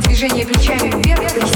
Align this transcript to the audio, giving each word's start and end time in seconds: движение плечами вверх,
движение 0.00 0.46
плечами 0.46 0.90
вверх, 1.02 1.47